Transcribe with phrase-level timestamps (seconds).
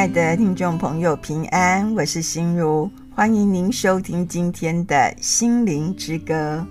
[0.00, 6.66] 亲爱的听众朋友，平安，我是心如，欢迎您收听今天的心灵之歌。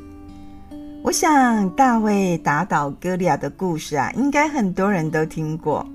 [1.03, 5.87] 我想大卫打倒歌利亚的故事啊，应该很多人都听过，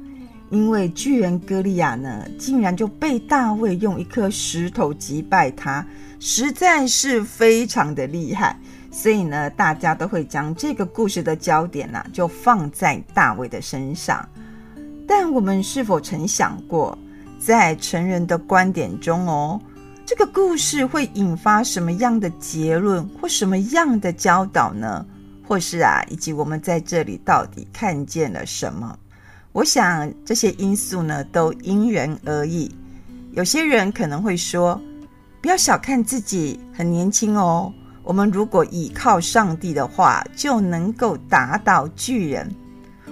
[0.50, 5.84] 因为巨人歌利亚呢，竟然就被大卫用一颗石头击败他，
[6.20, 8.56] 实在是非常的厉害。
[8.92, 14.24] 所以呢，大家都会将这个故事的焦点呢、就放在大卫的身上。
[15.04, 16.96] 但我们是否曾想过，
[17.44, 19.60] 在成人的观点中哦，
[20.06, 25.04] 这个故事会引发什么样的结论或什么样的教导呢？
[25.46, 28.98] 或是啊，以及我们在这里到底看见了什么？
[29.52, 32.74] 我想这些因素呢，都因人而异。
[33.32, 34.80] 有些人可能会说，
[35.42, 37.70] 不要小看自己，很年轻哦。
[38.02, 42.50] 我们如果倚靠上帝的话，就能够打倒巨人。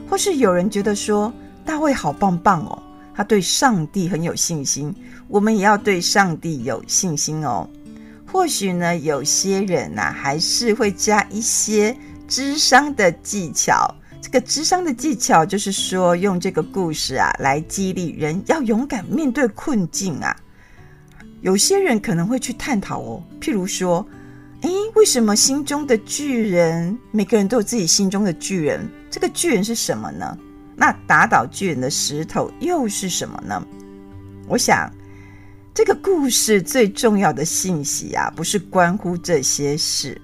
[0.08, 1.30] 或是有人觉得说，
[1.64, 2.81] 大卫好棒棒哦，
[3.14, 4.94] 他对上帝很有信心。
[5.28, 7.68] 我们也要对上帝有信心哦。
[8.26, 11.96] 或许呢，有些人呐、啊，还是会加一些
[12.26, 13.94] 智商的技巧。
[14.20, 20.36] 这个智商的技巧，就是说用这个故事啊，来激励人要勇敢面对困境啊。
[21.40, 24.06] 有些人可能会去探讨哦，譬如说。
[24.62, 28.88] 诶，为什么心中的巨人，每个人都有自己心中的巨人？
[29.10, 30.38] 这个巨人是什么呢？
[30.76, 33.64] 那打倒巨人的石头又是什么呢？
[34.48, 34.92] 我想，
[35.72, 40.20] 这个故事最重要的信息啊，不是关乎这些事。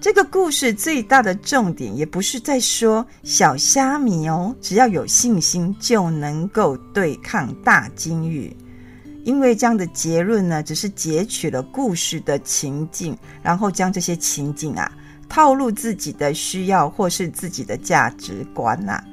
[0.00, 8.56] 这个故事最大的重点，也不是在说小虾米哦，只要有信心就能够对抗大鲸鱼。
[9.24, 14.90] 因为这样的结论呢，只是截取了故事的情境，然后将这些情境啊
[15.28, 19.04] 套入自己的需要或是自己的价值观呐、啊。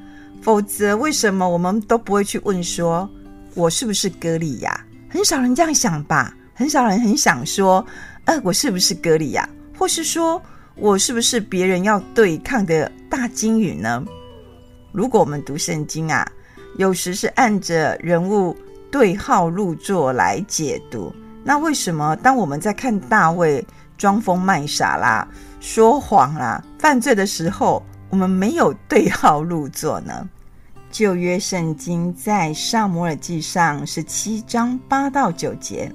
[0.42, 3.10] 否则，为什么我们都不会去问说，
[3.56, 4.86] 我是不是歌利亚？
[5.10, 6.34] 很少人这样想吧？
[6.54, 7.86] 很少人很想说，
[8.26, 9.48] 呃，我是不是歌利亚？
[9.78, 10.42] 或是说
[10.76, 14.04] 我是不是别人要对抗的大鲸鱼呢？
[14.92, 16.30] 如果我们读圣经啊，
[16.78, 18.56] 有时是按着人物。
[18.92, 21.14] 对号入座来解读，
[21.44, 23.64] 那为什么当我们在看大卫
[24.00, 25.28] 装疯卖傻啦、
[25.60, 30.28] 说谎啦、犯罪的时候，我们没有对号入座呢？
[30.92, 35.92] 旧约圣经在撒母耳记上十七章八到九节，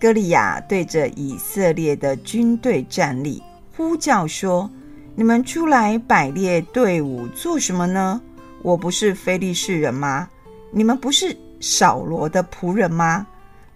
[0.00, 3.40] 歌利亚对着以色列的军队站立，
[3.76, 4.68] 呼叫说
[5.14, 8.20] ：“你们出来摆列队伍做什么呢？
[8.62, 10.28] 我不是非利士人吗？
[10.72, 13.26] 你们不是？”扫罗的仆人吗？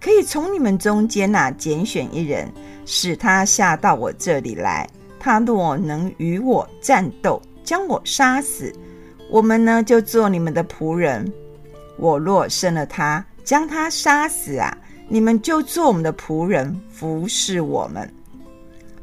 [0.01, 2.53] 可以从你们中间呐拣选一人，
[2.85, 4.89] 使他下到我这里来。
[5.19, 8.73] 他若能与我战斗，将我杀死，
[9.31, 11.31] 我们呢就做你们的仆人。
[11.97, 14.77] 我若胜了他，将他杀死啊，
[15.09, 18.09] 你们就做我们的仆人，服侍我们。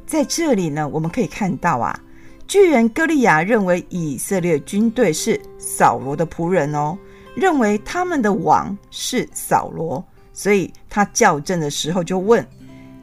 [0.05, 1.99] 在这里呢，我们可以看到啊，
[2.47, 6.97] 巨人歌利亚认为以色列军队是扫罗的仆人哦。
[7.35, 10.01] 认为他们的王是扫罗，
[10.31, 12.47] 所以他叫阵的时候就问：“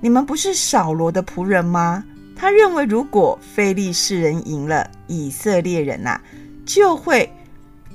[0.00, 2.02] 你们不是扫罗的仆人吗？”
[2.42, 6.20] 他认为，如果非利士人赢了，以色列人呐、
[6.66, 7.32] 就会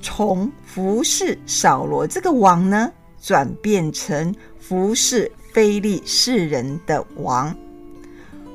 [0.02, 2.90] 从服侍扫罗这个王呢，
[3.22, 7.53] 转变成服侍非利士人的王。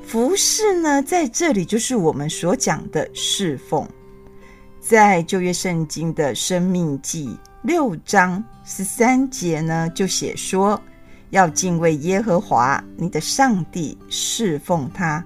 [0.03, 3.87] 服侍呢，在这里就是我们所讲的侍奉，
[4.81, 7.37] 在旧约圣经的生命记。
[7.61, 10.81] 六章十三节呢，就写说
[11.29, 15.23] 要敬畏耶和华你的上帝，侍奉他，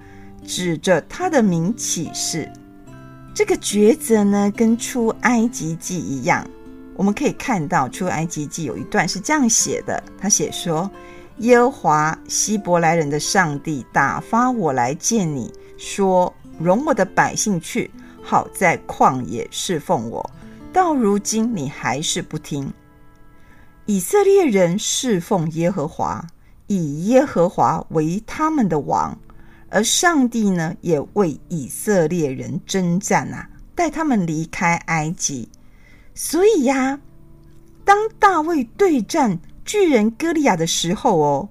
[0.46, 2.50] 指着他的名起誓。
[3.34, 6.48] 这个抉择呢，跟出埃及记一样。
[6.94, 10.90] 我们可以看到出埃及记有一段是这样写的，他写说：
[11.38, 17.90] 耶和华希伯来人的上帝打发我来见你，说容我的百姓去，
[18.22, 20.30] 好在旷野侍奉我。
[20.72, 22.72] 到如今，你还是不听。
[23.84, 26.26] 以色列人侍奉耶和华，
[26.66, 29.18] 以耶和华为他们的王，
[29.76, 35.46] 而上帝呢，也为以色列人征战啊，带他们离开埃及。
[36.14, 36.98] 所以呀、
[37.84, 41.48] 当大卫对战巨人歌利亚的时候哦，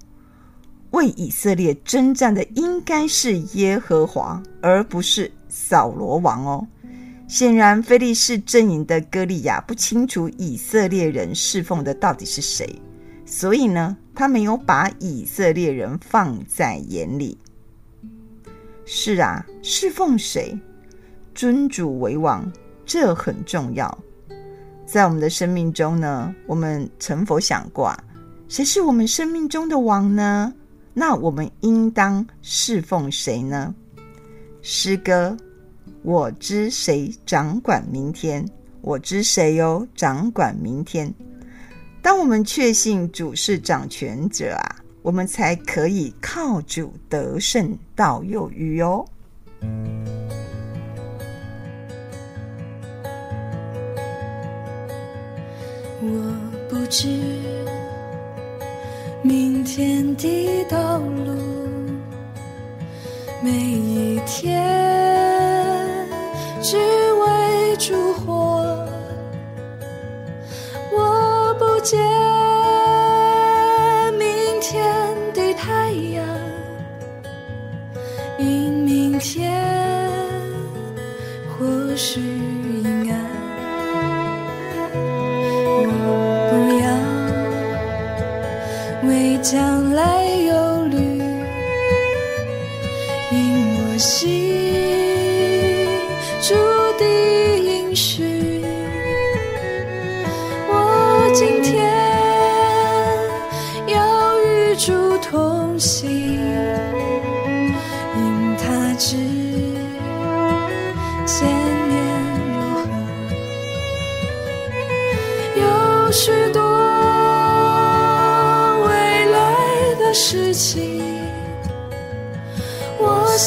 [0.89, 6.67] 为以色列征战的应该是耶和华，而不是扫罗王哦。
[7.27, 12.81] 显然，非利士阵营的歌利亚不清楚以色列人侍奉的到底是谁，
[13.23, 17.37] 所以呢，他没有把以色列人放在眼里。
[18.85, 20.57] 是啊，侍奉谁，
[21.33, 22.49] 尊主为王，
[22.85, 23.97] 这很重要。
[24.85, 27.91] 在我们的生命中呢，我们曾否想过，
[28.47, 30.53] 谁是我们生命中的王呢？
[30.93, 33.73] 那我们应当侍奉谁呢？
[34.61, 35.35] 诗歌，
[36.03, 38.47] 我知谁掌管明天？
[38.81, 41.11] 我知谁哟，掌管明天。
[42.03, 49.05] 当我们确信主是掌权者啊，我们才可以靠主得胜到有余哦。
[56.01, 56.35] 我
[56.67, 57.07] 不知
[59.21, 61.35] 明天的道路，
[63.43, 64.59] 每一天
[66.63, 68.34] 只为烛火，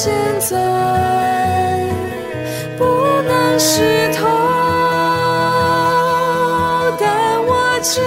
[0.09, 0.57] 现在
[2.79, 2.85] 不
[3.27, 4.27] 能识透，
[6.99, 7.53] 但我
[7.83, 8.01] 知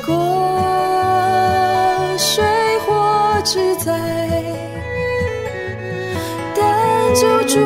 [0.00, 0.12] 过
[2.18, 2.44] 水
[2.80, 3.92] 火之灾，
[6.54, 6.60] 但
[7.14, 7.58] 救主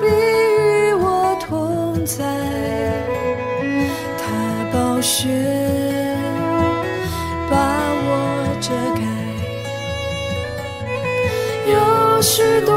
[0.00, 2.24] 必与我同在，
[4.18, 4.24] 他
[4.72, 5.28] 宝血
[7.50, 7.54] 把
[8.06, 8.08] 我
[8.60, 9.00] 遮盖，
[11.72, 11.74] 有
[12.22, 12.72] 许多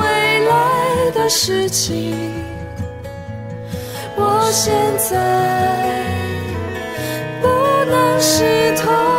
[0.00, 0.04] 未
[0.46, 2.27] 来的事情。
[4.48, 5.14] 到现在
[7.42, 7.48] 不
[7.90, 9.17] 能识透，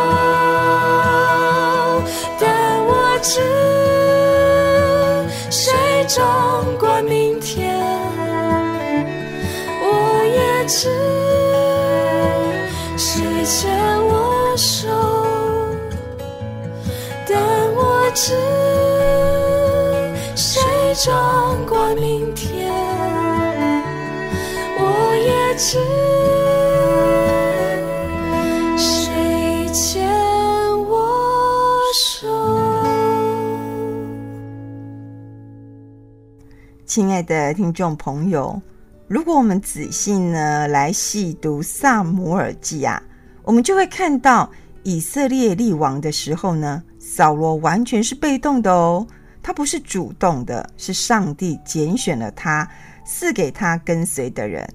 [36.90, 38.60] 亲爱的听众朋友，
[39.06, 43.00] 如果我们仔细呢来细读《撒母耳记》啊，
[43.44, 44.50] 我们就会看到
[44.82, 49.06] 以色列立王的时候呢，扫罗完全是被动的哦，
[49.40, 52.68] 他不是主动的，是上帝拣选了他，
[53.06, 54.68] 赐给他跟随的人。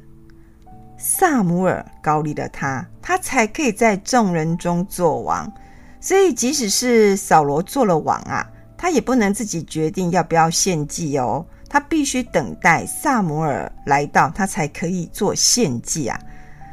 [0.98, 5.52] 撒母耳膏立了他，他才可以在众人中做王。
[6.00, 11.46] 所以，即使是扫罗做了王啊，他也不能自己决定要不要献祭哦。
[11.76, 16.18] 他必须等待撒母耳来到，他才可以做献祭啊。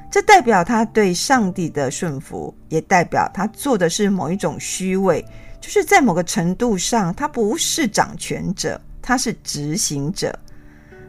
[0.09, 5.27] 这代表他对上帝的顺服，也代表他做的是某一种虚位，
[5.61, 10.33] 就是在某个程度上，他不是掌权者，他是执行者。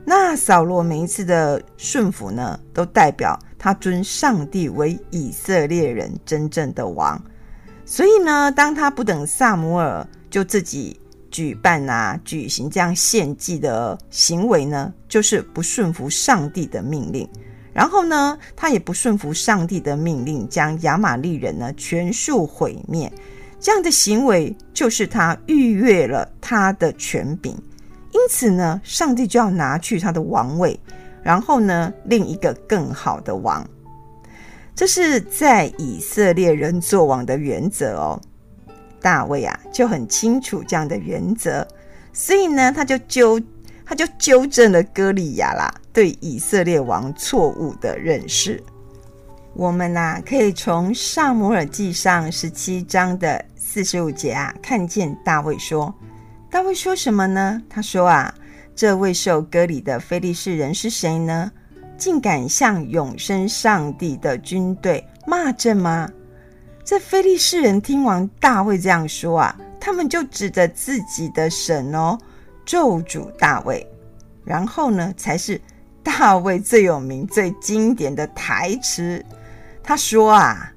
[0.03, 7.23] 那扫罗每一次的顺服呢，都代表他尊上帝为以色列人真正的王。
[7.85, 10.99] 所以呢，当他不等撒母耳就自己
[11.33, 17.27] 举办啊、举行这样献祭的行为呢，就是不顺服上帝的命令。
[17.73, 23.11] 然后呢，他也不顺服上帝的命令，将亚玛力人呢全数毁灭。
[23.59, 27.51] 这样的行为就是他逾越了他的权柄，
[28.11, 30.79] 因此呢，上帝就要拿去他的王位，
[31.23, 33.67] 然后呢，另一个更好的王。
[34.75, 38.21] 这是在以色列人做王的原则哦。
[39.03, 41.67] 大卫啊，就很清楚这样的原则，
[42.11, 43.39] 所以呢，他就纠
[43.85, 48.63] 他就纠正了歌利亚啦，对以色列王错误的认识。
[49.53, 53.45] 我们呐、可以从撒母耳记上十七章的。
[53.65, 55.91] 四十五节啊，看见大卫说
[56.51, 57.59] ：“大卫说什么呢？
[57.67, 58.31] 他说啊，
[58.75, 61.51] 这位受割礼的非利士人是谁呢？
[61.97, 66.07] 竟敢向永生上帝的军队骂阵吗？”
[66.85, 72.17] 这非利士人听完大卫这样说啊，他们就指着自己的神哦，
[72.65, 73.85] 咒诅大卫。
[74.43, 75.59] 然后呢，才是
[76.03, 79.23] 大卫最有名、最经典的台词。
[79.81, 80.69] 他说啊。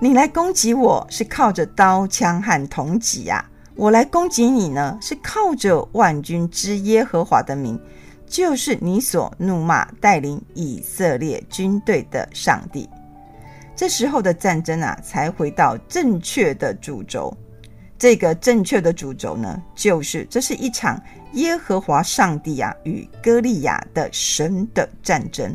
[0.00, 3.42] 你来攻击我是靠着刀枪和铜戟呀，
[3.76, 7.80] 我来攻击你呢是靠着万军之耶和华的名，
[8.26, 12.88] 就是你所怒骂带领以色列军队的上帝。
[13.76, 17.36] 这时候的战争啊，才回到正确的主轴。
[17.98, 21.00] 这个正确的主轴呢，就是这是一场
[21.32, 25.54] 耶和华上帝啊与歌利亚的神的战争。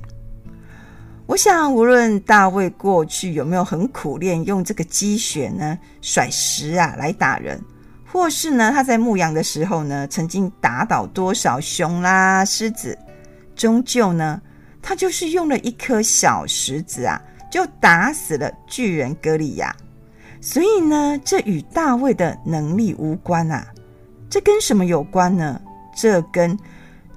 [1.26, 7.62] 我想，无论大卫过去有没有很苦练，用这个鸡血呢甩石啊来打人，
[8.12, 12.98] 或是呢他在牧羊的时候呢，曾经打倒多少熊啦、狮子，
[13.56, 14.42] 终究呢
[14.82, 19.76] 他就是用了一颗小石子啊，就打死了巨人歌利亚。
[20.42, 23.68] 所以呢，这与大卫的能力无关啊，
[24.30, 25.62] 这跟什么有关呢？
[25.96, 26.58] 这跟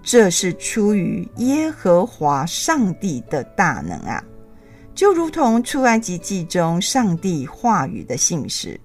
[0.03, 4.21] 这是出于耶和华上帝的大能啊，
[4.93, 8.81] 就如同出埃及记中上帝话语的信实。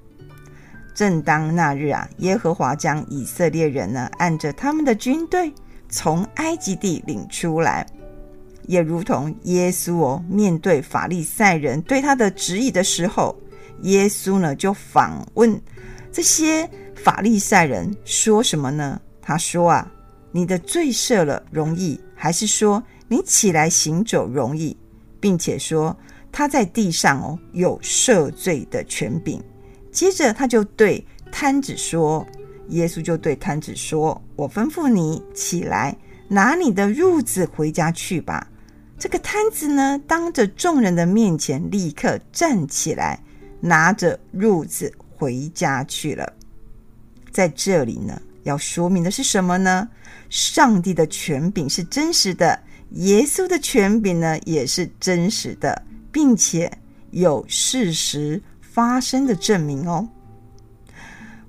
[0.93, 5.51] 正当那日啊，耶和华将以色列人呢按着他们的军队
[5.89, 7.87] 从埃及地领出来，
[8.67, 13.35] 也如同耶稣哦面对法利赛人对他的质疑的时候，
[13.81, 15.59] 耶稣呢就反问
[16.11, 19.01] 这些法利赛人说什么呢？
[19.21, 19.91] 他说啊。
[20.33, 24.75] 你的罪赦了容易，还是说你起来行走容易，
[25.19, 25.97] 并且说
[26.31, 29.41] 他在地上哦有赦罪的权柄。
[29.91, 32.27] 接着他就对瘫子说
[32.69, 35.97] ：“耶稣就对瘫子说，我吩咐你起来，
[36.27, 38.47] 拿你的褥子回家去吧。”
[38.99, 43.19] 这个摊子呢，当着众人的面前立刻站起来，
[43.59, 46.33] 拿着褥子回家去了。
[47.31, 49.87] 在这里呢，要说明的是什么呢？
[50.29, 52.59] 上帝的权柄是真实的，
[52.91, 56.71] 耶稣的权柄呢也是真实的，并且
[57.11, 60.09] 有事实发生的证明哦。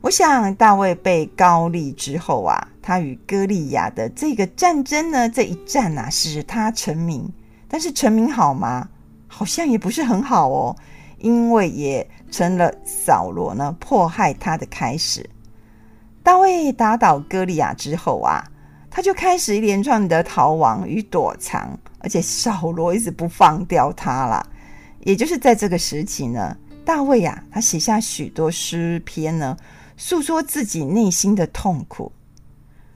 [0.02, 7.26] 我想大卫被高利之后啊，他与歌利亚的这个战争呢，这一战啊，使他成名。
[7.68, 8.88] 但是成名好吗？
[9.26, 10.76] 好像也不是很好哦，
[11.18, 15.28] 因为也成了扫罗呢迫害他的开始。
[16.22, 18.44] 大卫打倒歌利亚之后啊。
[18.90, 24.44] 他就开始一连串的逃亡与躲藏，而且扫罗一直不放掉他了。
[25.00, 26.56] 也就是在这个时期呢，
[26.87, 29.56] 大卫呀、啊，他写下许多诗篇呢，
[29.98, 32.10] 诉说自己内心的痛苦。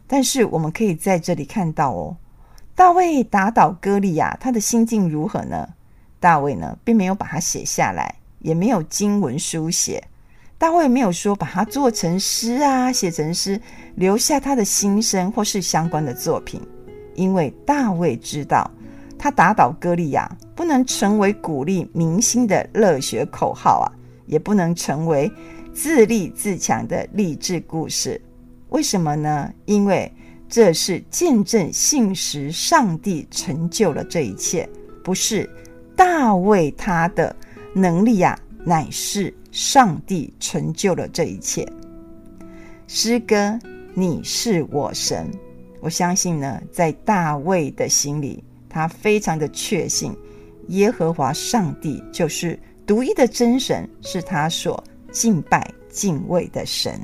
[0.07, 2.17] 但是我们可以在这里看到哦，
[2.75, 5.69] 大卫打倒歌利亚，他的心境如何呢？
[6.19, 10.03] 大卫呢，并没有把它写下来，也没有经文书写。
[10.57, 13.61] 大卫没有说把它做成诗啊，写成诗，
[13.97, 16.61] 留下他的心声或是相关的作品，
[17.15, 18.71] 因为大卫知道，
[19.19, 23.93] 他打倒歌利亚不能成为鼓励民心的热血口号啊，
[24.27, 25.31] 也不能成为
[25.75, 28.21] 自立自强的励志故事。
[28.69, 29.53] 为什么呢？
[29.67, 30.11] 因为
[30.53, 34.69] 这是见证信实，上帝成就了这一切，
[35.03, 35.49] 不是
[35.97, 37.35] 大卫他的
[37.75, 39.35] 能力啊，乃是。
[39.51, 41.67] 上帝成就了这一切。
[42.87, 43.59] 诗歌，
[43.95, 45.31] 你是我神。
[45.81, 50.15] 我相信呢，在大卫的心里，他非常的确信，
[50.69, 57.01] 耶和华上帝就是独一的真神，是他所敬拜敬畏的神。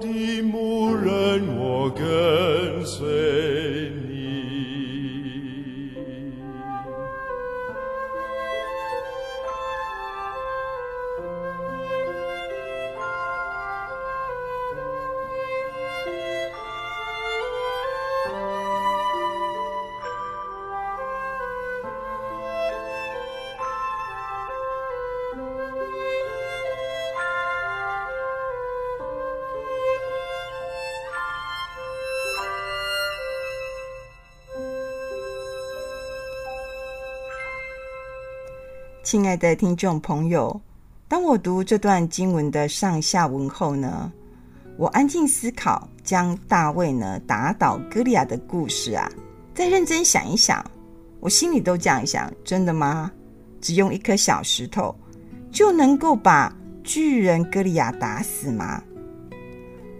[0.00, 0.37] 我
[39.10, 40.60] 亲爱的听众朋友，
[41.08, 44.12] 当我读这段经文的上下文后呢，
[44.76, 49.10] 我安静思考，将大卫呢打倒哥利亚的故事啊，
[49.54, 50.62] 再认真想一想，
[51.20, 53.10] 我心里都这样想：真的吗？
[53.62, 54.94] 只用一颗小石头
[55.50, 58.82] 就能够把巨人哥利亚打死吗？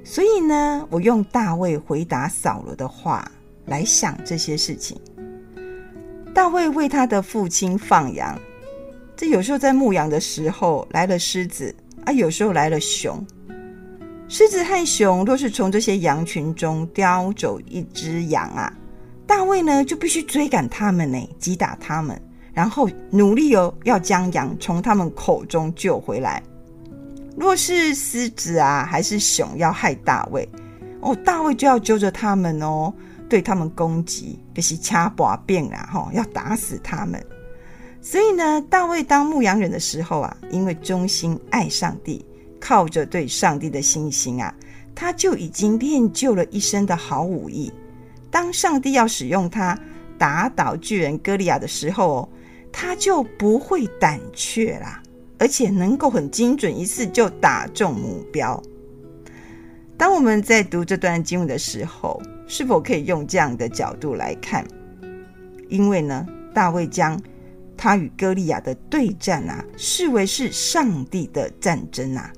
[0.04, 3.26] 所以呢，我用大卫回答扫罗的话
[3.64, 5.00] 来想这些事情。
[6.34, 8.38] 大卫为他的父亲放羊。
[9.18, 13.26] 这有时候在牧羊的时候来了狮子啊，有时候来了熊。
[14.28, 18.72] 狮子和熊若是从这些羊群中叼走一只羊啊，
[19.26, 22.16] 大卫呢就必须追赶他们呢，击打他们，
[22.52, 26.40] 然后努力哦要将羊从他们口中救回来。
[27.36, 30.48] 若是狮子啊还是熊要害大卫
[31.00, 32.94] 哦，大卫就要揪着他们哦，
[33.28, 37.20] 对他们攻击，就是掐把柄啦，吼，要打死他们。
[38.10, 42.24] 所以呢，大卫当牧羊人的时候啊，因为忠心爱上帝，
[42.58, 44.54] 靠着对上帝的信心啊，
[44.94, 47.70] 他就已经练就了一身的好武艺。
[48.30, 49.78] 当上帝要使用他
[50.16, 52.28] 打倒巨人歌利亚的时候哦，
[52.72, 55.02] 他就不会胆怯啦，
[55.36, 58.58] 而且能够很精准，一次就打中目标。
[59.98, 64.66] 当我们在读这段经文的时候，是否可以用这样的角度来看？
[65.68, 67.20] 因为呢，大卫将
[67.78, 72.30] 他与歌利亚的对战啊，视为是上帝的战争啊，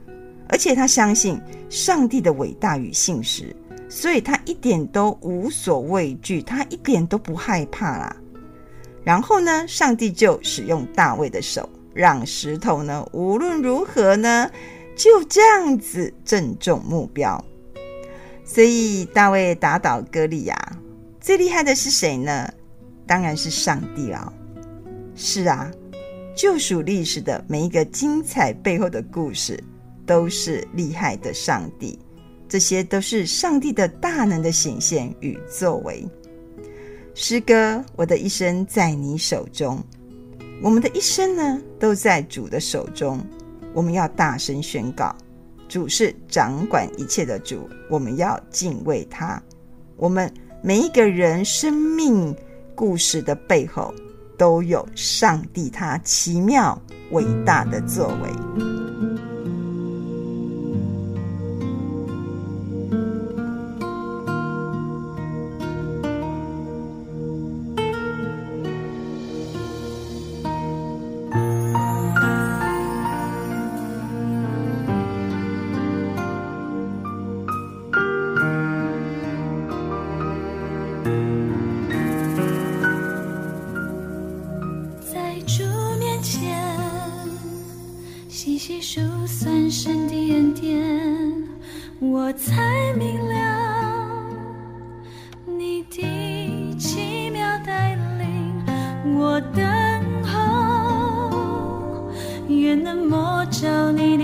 [0.48, 3.56] 而且他相信上帝的伟大与信实，
[3.88, 8.14] 所以他一点都无所畏惧，他一点都不害怕啦。
[9.02, 14.50] 然后呢，上帝就使用大卫的手，让石头呢无论如何呢
[14.94, 17.42] 就这样子正中目标。
[18.44, 20.56] 所以大卫打倒歌利亚，
[21.18, 22.52] 最厉害的是谁呢？
[23.06, 24.32] 当然是上帝了。
[25.22, 25.70] 是啊，
[26.34, 29.62] 救赎历史的每一个精彩背后的故事，
[30.06, 31.98] 都是厉害的上帝。
[32.48, 36.08] 这些都是上帝的大能的显现与作为。
[37.14, 39.78] 诗歌，我的一生在你手中。
[40.62, 43.20] 我们的一生呢，都在主的手中。
[43.74, 45.14] 我们要大声宣告，
[45.68, 47.68] 主是掌管一切的主。
[47.90, 49.40] 我们要敬畏他。
[49.98, 52.34] 我们每一个人生命
[52.74, 53.94] 故事的背后，
[54.40, 58.69] 都有上帝他奇妙伟大的作为。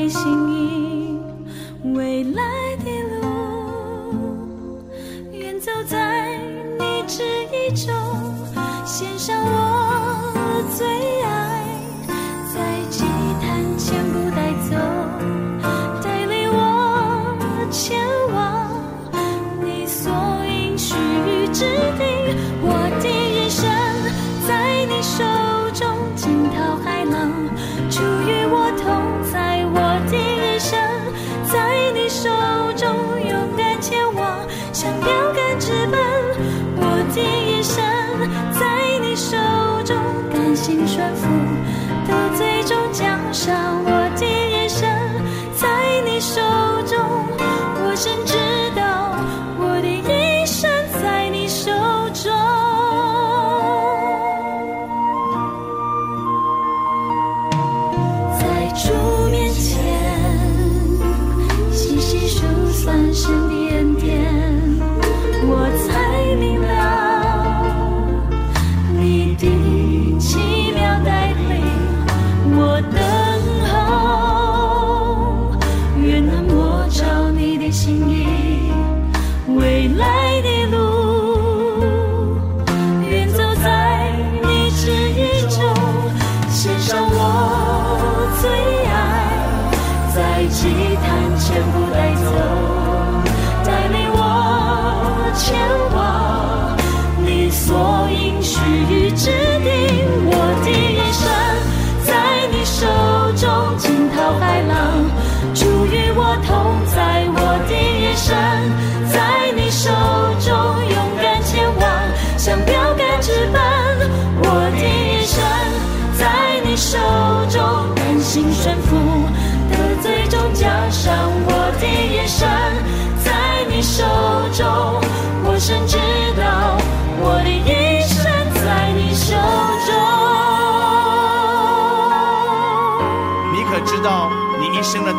[0.09, 1.19] 心意，
[1.95, 2.91] 未来的
[3.21, 3.25] 路，
[5.33, 6.39] 远走在
[6.79, 7.93] 你指意中，
[8.85, 10.87] 献上我最
[11.23, 11.36] 爱。
[43.37, 43.86] 主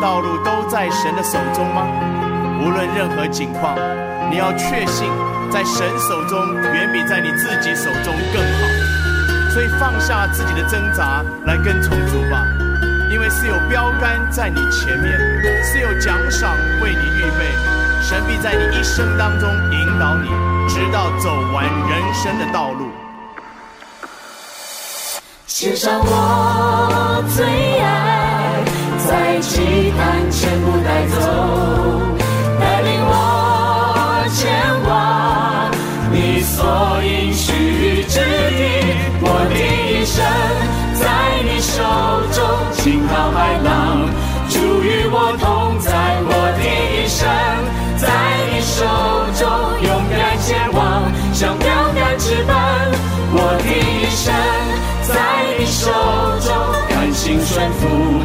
[0.00, 1.86] 道路都在神的手中吗？
[2.60, 3.76] 无论任何境况，
[4.30, 5.08] 你要确信，
[5.50, 8.58] 在神手中远比在你自己手中更好。
[9.50, 12.44] 所以放下自己的挣扎，来跟从主吧，
[13.10, 15.18] 因为是有标杆在你前面，
[15.64, 17.46] 是有奖赏为你预备。
[18.02, 20.28] 神必在你一生当中引导你，
[20.68, 22.90] 直到走完人生的道路。
[25.46, 28.07] 献上我最爱，
[29.08, 31.16] 在祭坛全部带走。
[32.60, 33.12] 带领我
[34.36, 34.44] 前
[34.84, 35.70] 往
[36.12, 38.60] 你所应许之地，
[39.22, 40.20] 我的一生
[41.00, 41.02] 在
[41.42, 41.80] 你手
[42.36, 42.44] 中，
[42.84, 43.66] 惊涛骇浪，
[44.50, 45.88] 主与我同在。
[46.30, 46.60] 我的
[46.92, 47.26] 一生
[47.96, 48.04] 在
[48.52, 48.84] 你手
[49.40, 49.48] 中，
[49.88, 52.54] 勇敢前往，像标杆直奔。
[53.30, 54.34] 我的一生
[55.08, 55.16] 在
[55.58, 55.90] 你手
[56.44, 56.52] 中，
[56.90, 58.17] 甘心顺服，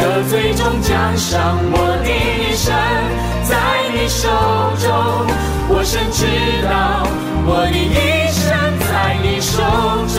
[0.00, 1.58] 可最终奖赏。
[1.72, 2.72] 我的一生
[3.44, 3.52] 在
[3.92, 4.28] 你手
[4.80, 4.88] 中，
[5.68, 6.24] 我深知
[6.64, 7.04] 道。
[7.46, 8.48] 我的一生
[8.80, 9.60] 在你手
[10.14, 10.18] 中，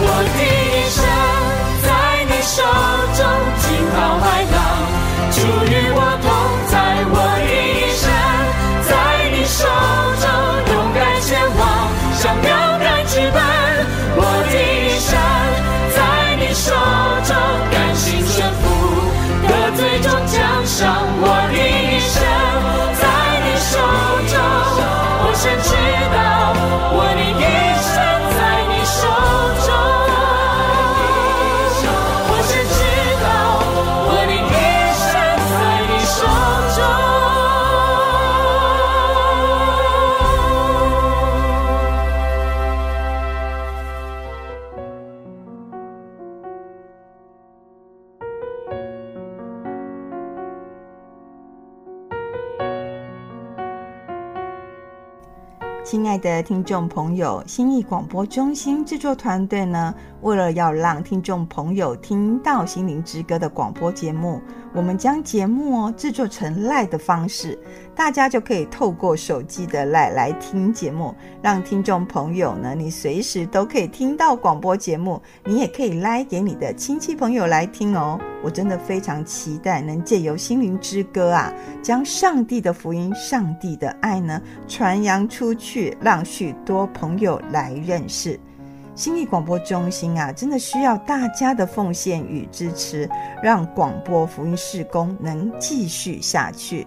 [0.00, 0.98] 我的一生
[1.84, 1.86] 在
[2.24, 2.56] 你手
[3.16, 3.20] 中，
[3.60, 4.56] 惊涛骇浪，
[5.32, 5.36] 主
[5.68, 6.26] 与我同
[56.08, 64.40] 爱的听众朋友，心意广播中心制作团队呢，为了要让听众朋友听到《心灵之歌》的广播节目，
[64.72, 67.58] 我们将节目哦制作成 Live 的方式，
[67.98, 78.16] 大家就可以透过手机的来来听节目，让听众朋友呢，你随时都可以听到广播节目，你也可以来给你的亲戚朋友来听哦。
[78.40, 88.38] 我真的非常期待能借由《心灵之歌》啊，将上帝的福音、上帝的爱呢传扬出去，让许多朋友来认识。
[88.94, 93.10] 心理广播中心啊，真的需要大家的奉献与支持，
[93.42, 96.86] 让广播福音事工能继续下去。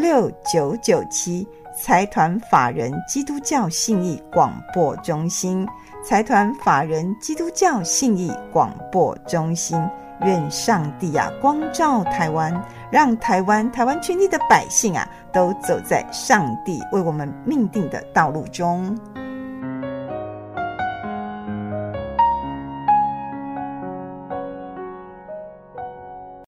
[0.00, 1.46] 六九九七，
[1.78, 5.68] 财团法人基督教信义广播中心，
[6.02, 9.78] 财团法人基督教信义广播中心，
[10.22, 12.50] 愿上帝啊光照台湾，
[12.90, 18.98] 让台湾台湾全体的百姓啊都走在上帝为我们命定的道路中。